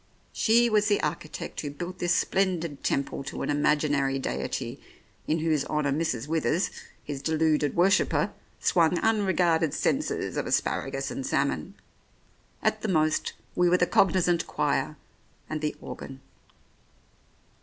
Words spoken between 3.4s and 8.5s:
an imaginary deity in whose honour Mrs. Withers, his deluded worshipper,